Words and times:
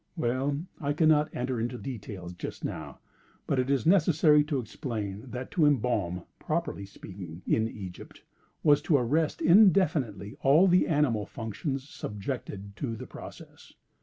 Well 0.17 0.59
I 0.79 0.93
cannot 0.93 1.29
enter 1.31 1.59
into 1.59 1.77
details 1.77 2.33
just 2.33 2.65
now: 2.65 2.97
but 3.45 3.59
it 3.59 3.69
is 3.69 3.85
necessary 3.85 4.43
to 4.45 4.57
explain 4.57 5.29
that 5.29 5.51
to 5.51 5.67
embalm 5.67 6.23
(properly 6.39 6.87
speaking), 6.87 7.43
in 7.45 7.67
Egypt, 7.67 8.23
was 8.63 8.81
to 8.81 8.97
arrest 8.97 9.43
indefinitely 9.43 10.37
all 10.41 10.67
the 10.67 10.87
animal 10.87 11.27
functions 11.27 11.87
subjected 11.87 12.75
to 12.77 12.95
the 12.95 13.05
process. 13.05 13.75